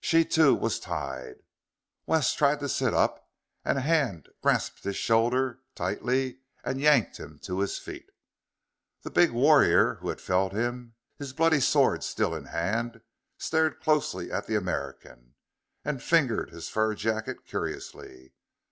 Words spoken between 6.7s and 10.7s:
yanked him to his feet. The big warrior who had felled